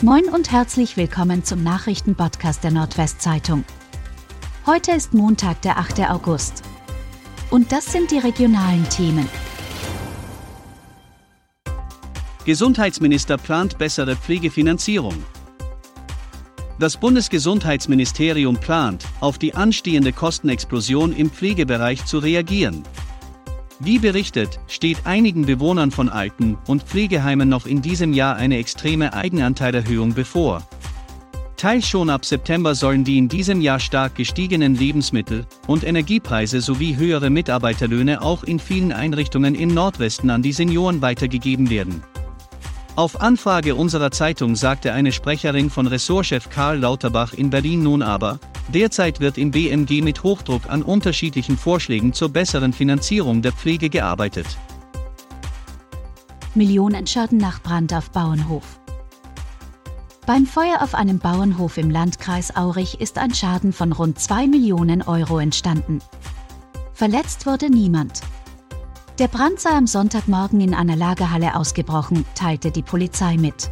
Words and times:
Moin 0.00 0.26
und 0.28 0.52
herzlich 0.52 0.96
willkommen 0.96 1.42
zum 1.42 1.64
Nachrichtenpodcast 1.64 2.62
der 2.62 2.70
Nordwestzeitung. 2.70 3.64
Heute 4.64 4.92
ist 4.92 5.12
Montag, 5.12 5.60
der 5.62 5.76
8. 5.76 6.08
August. 6.08 6.62
Und 7.50 7.72
das 7.72 7.90
sind 7.90 8.12
die 8.12 8.18
regionalen 8.18 8.88
Themen. 8.90 9.28
Gesundheitsminister 12.44 13.38
plant 13.38 13.76
bessere 13.76 14.14
Pflegefinanzierung. 14.14 15.16
Das 16.78 16.96
Bundesgesundheitsministerium 16.96 18.56
plant, 18.56 19.04
auf 19.18 19.36
die 19.36 19.56
anstehende 19.56 20.12
Kostenexplosion 20.12 21.12
im 21.12 21.28
Pflegebereich 21.28 22.04
zu 22.04 22.18
reagieren. 22.20 22.84
Wie 23.80 24.00
berichtet, 24.00 24.58
steht 24.66 25.06
einigen 25.06 25.46
Bewohnern 25.46 25.92
von 25.92 26.08
Alten- 26.08 26.58
und 26.66 26.82
Pflegeheimen 26.82 27.48
noch 27.48 27.64
in 27.64 27.80
diesem 27.80 28.12
Jahr 28.12 28.34
eine 28.34 28.58
extreme 28.58 29.12
Eigenanteilerhöhung 29.12 30.14
bevor. 30.14 30.66
Teils 31.56 31.88
schon 31.88 32.10
ab 32.10 32.24
September 32.24 32.74
sollen 32.74 33.04
die 33.04 33.18
in 33.18 33.28
diesem 33.28 33.60
Jahr 33.60 33.78
stark 33.78 34.16
gestiegenen 34.16 34.74
Lebensmittel- 34.74 35.46
und 35.68 35.84
Energiepreise 35.84 36.60
sowie 36.60 36.96
höhere 36.96 37.30
Mitarbeiterlöhne 37.30 38.20
auch 38.20 38.42
in 38.42 38.58
vielen 38.58 38.92
Einrichtungen 38.92 39.54
im 39.54 39.74
Nordwesten 39.74 40.30
an 40.30 40.42
die 40.42 40.52
Senioren 40.52 41.00
weitergegeben 41.00 41.70
werden. 41.70 42.02
Auf 42.96 43.20
Anfrage 43.20 43.76
unserer 43.76 44.10
Zeitung 44.10 44.56
sagte 44.56 44.92
eine 44.92 45.12
Sprecherin 45.12 45.70
von 45.70 45.86
Ressortchef 45.86 46.50
Karl 46.50 46.78
Lauterbach 46.78 47.32
in 47.32 47.50
Berlin 47.50 47.84
nun 47.84 48.02
aber, 48.02 48.40
derzeit 48.68 49.20
wird 49.20 49.38
im 49.38 49.50
BMG 49.50 50.02
mit 50.02 50.22
Hochdruck 50.22 50.68
an 50.68 50.82
unterschiedlichen 50.82 51.56
Vorschlägen 51.56 52.12
zur 52.12 52.28
besseren 52.28 52.72
Finanzierung 52.72 53.42
der 53.42 53.52
Pflege 53.52 53.90
gearbeitet. 53.90 54.46
Millionenschaden 56.54 57.38
nach 57.38 57.62
Brand 57.62 57.92
auf 57.94 58.10
Bauernhof. 58.10 58.80
Beim 60.26 60.44
Feuer 60.44 60.82
auf 60.82 60.94
einem 60.94 61.18
Bauernhof 61.18 61.78
im 61.78 61.90
Landkreis 61.90 62.54
Aurich 62.54 63.00
ist 63.00 63.16
ein 63.16 63.34
Schaden 63.34 63.72
von 63.72 63.92
rund 63.92 64.18
2 64.18 64.46
Millionen 64.46 65.02
Euro 65.02 65.38
entstanden. 65.38 66.00
Verletzt 66.92 67.46
wurde 67.46 67.70
niemand. 67.70 68.20
Der 69.18 69.28
Brand 69.28 69.58
sei 69.58 69.70
am 69.70 69.86
Sonntagmorgen 69.86 70.60
in 70.60 70.74
einer 70.74 70.96
Lagerhalle 70.96 71.56
ausgebrochen, 71.56 72.24
teilte 72.34 72.70
die 72.70 72.82
Polizei 72.82 73.36
mit. 73.36 73.70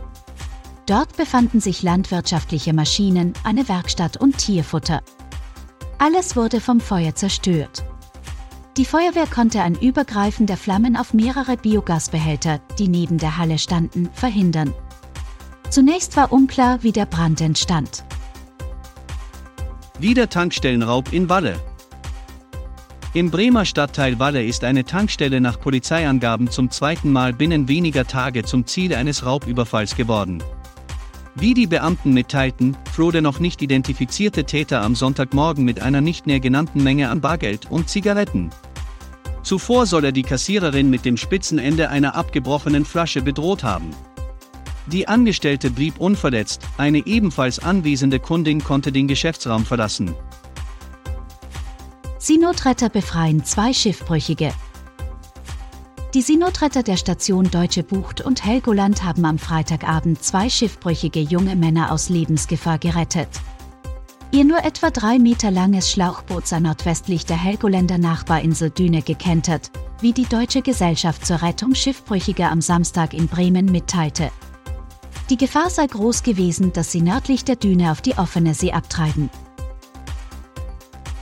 Dort 0.87 1.17
befanden 1.17 1.61
sich 1.61 1.83
landwirtschaftliche 1.83 2.73
Maschinen, 2.73 3.33
eine 3.43 3.69
Werkstatt 3.69 4.17
und 4.17 4.39
Tierfutter. 4.39 5.03
Alles 5.99 6.37
wurde 6.37 6.61
vom 6.61 6.81
Feuer 6.81 7.15
zerstört. 7.15 7.85
Die 8.77 8.85
Feuerwehr 8.85 9.27
konnte 9.27 9.63
ein 9.63 9.75
Übergreifen 9.75 10.47
der 10.47 10.57
Flammen 10.57 10.97
auf 10.97 11.13
mehrere 11.13 11.57
Biogasbehälter, 11.57 12.61
die 12.79 12.87
neben 12.87 13.19
der 13.19 13.37
Halle 13.37 13.59
standen, 13.59 14.11
verhindern. 14.13 14.73
Zunächst 15.71 16.17
war 16.17 16.31
unklar, 16.31 16.83
wie 16.83 16.93
der 16.93 17.07
Brand 17.07 17.41
entstand. 17.41 18.05
Wieder 19.99 20.29
Tankstellenraub 20.29 21.13
in 21.13 21.29
Walle. 21.29 21.59
Im 23.15 23.31
Bremer 23.31 23.65
Stadtteil 23.65 24.19
Walle 24.19 24.45
ist 24.45 24.63
eine 24.63 24.85
Tankstelle 24.85 25.41
nach 25.41 25.59
Polizeiangaben 25.59 26.51
zum 26.51 26.71
zweiten 26.71 27.11
Mal 27.11 27.33
binnen 27.33 27.67
weniger 27.67 28.07
Tage 28.07 28.45
zum 28.45 28.67
Ziel 28.67 28.95
eines 28.95 29.25
Raubüberfalls 29.25 29.97
geworden. 29.97 30.43
Wie 31.39 31.53
die 31.53 31.67
Beamten 31.67 32.15
mitteilten, 32.15 32.79
floh 32.91 33.11
der 33.11 33.21
noch 33.21 33.41
nicht 33.41 33.61
identifizierte 33.61 34.45
Täter 34.45 34.81
am 34.81 34.95
Sonntagmorgen 34.95 35.67
mit 35.67 35.81
einer 35.81 36.01
nicht 36.01 36.27
näher 36.27 36.41
genannten 36.41 36.83
Menge 36.83 37.11
an 37.11 37.21
Bargeld 37.21 37.71
und 37.71 37.91
Zigaretten. 37.91 38.51
Zuvor 39.43 39.85
soll 39.85 40.07
er 40.07 40.13
die 40.13 40.23
Kassiererin 40.23 40.89
mit 40.89 41.05
dem 41.05 41.19
spitzen 41.19 41.59
Ende 41.59 41.91
einer 41.91 42.15
abgebrochenen 42.15 42.87
Flasche 42.87 43.21
bedroht 43.21 43.65
haben. 43.65 43.91
Die 44.87 45.09
Angestellte 45.09 45.71
blieb 45.71 46.01
unverletzt, 46.01 46.63
eine 46.79 47.07
ebenfalls 47.07 47.59
anwesende 47.59 48.19
Kundin 48.19 48.65
konnte 48.65 48.91
den 48.91 49.07
Geschäftsraum 49.07 49.67
verlassen. 49.67 50.15
Seenotretter 52.19 52.89
befreien 52.89 53.45
zwei 53.45 53.75
Schiffbrüchige. 53.75 54.55
Die 56.15 56.23
Seenotretter 56.23 56.83
der 56.83 56.97
Station 56.97 57.51
Deutsche 57.51 57.83
Bucht 57.83 58.21
und 58.21 58.45
Helgoland 58.45 59.03
haben 59.03 59.25
am 59.25 59.39
Freitagabend 59.39 60.23
zwei 60.23 60.49
schiffbrüchige 60.49 61.21
junge 61.21 61.57
Männer 61.57 61.91
aus 61.93 62.09
Lebensgefahr 62.09 62.79
gerettet. 62.79 63.29
Ihr 64.31 64.45
nur 64.45 64.65
etwa 64.65 64.91
drei 64.91 65.19
Meter 65.19 65.51
langes 65.51 65.91
Schlauchboot 65.91 66.47
sei 66.47 66.61
nordwestlich 66.61 67.27
der 67.27 67.37
Helgoländer 67.37 67.99
Nachbarinsel 67.99 68.71
Düne 68.71 69.03
gekentert, 69.03 69.71
wie 70.01 70.13
die 70.13 70.25
Deutsche 70.25 70.63
Gesellschaft 70.63 71.27
zur 71.27 71.43
Rettung 71.43 71.75
Schiffbrüchiger 71.75 72.51
am 72.51 72.61
Samstag 72.61 73.13
in 73.13 73.29
Bremen 73.29 73.67
mitteilte. 73.67 74.31
Die 75.29 75.37
Gefahr 75.37 75.71
sei 75.71 75.87
groß 75.87 76.23
gewesen, 76.23 76.73
dass 76.73 76.93
sie 76.93 77.03
nördlich 77.03 77.45
der 77.45 77.57
Düne 77.57 77.91
auf 77.91 78.01
die 78.01 78.17
offene 78.17 78.55
See 78.55 78.73
abtreiben. 78.73 79.29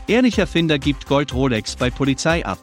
Ehrlicher 0.07 0.47
Finder 0.47 0.79
gibt 0.79 1.07
Gold 1.07 1.33
Rolex 1.33 1.77
bei 1.77 1.91
Polizei 1.91 2.45
ab. 2.45 2.59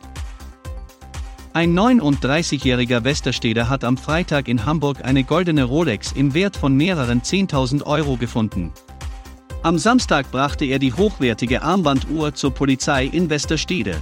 Ein 1.53 1.77
39-jähriger 1.77 3.03
Westersteder 3.03 3.67
hat 3.67 3.83
am 3.83 3.97
Freitag 3.97 4.47
in 4.47 4.65
Hamburg 4.65 5.03
eine 5.03 5.25
goldene 5.25 5.65
Rolex 5.65 6.13
im 6.13 6.33
Wert 6.33 6.55
von 6.55 6.73
mehreren 6.77 7.21
10.000 7.21 7.83
Euro 7.85 8.15
gefunden. 8.15 8.71
Am 9.61 9.77
Samstag 9.77 10.31
brachte 10.31 10.63
er 10.63 10.79
die 10.79 10.93
hochwertige 10.93 11.61
Armbanduhr 11.61 12.33
zur 12.33 12.53
Polizei 12.53 13.05
in 13.05 13.29
Westerstede. 13.29 13.97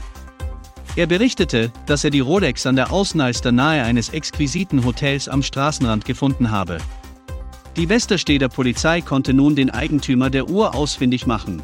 Er 0.96 1.08
berichtete, 1.08 1.72
dass 1.88 2.04
er 2.04 2.12
die 2.12 2.20
Rolex 2.20 2.68
an 2.68 2.76
der 2.76 2.92
Außenalster 2.92 3.52
nahe 3.52 3.82
eines 3.82 4.10
exquisiten 4.10 4.86
Hotels 4.86 5.28
am 5.28 5.42
Straßenrand 5.42 6.06
gefunden 6.06 6.52
habe. 6.52 6.78
Die 7.78 7.90
Westersteder 7.90 8.50
Polizei 8.50 9.02
konnte 9.02 9.34
nun 9.34 9.56
den 9.56 9.72
Eigentümer 9.72 10.30
der 10.30 10.50
Uhr 10.50 10.76
ausfindig 10.76 11.26
machen. 11.26 11.64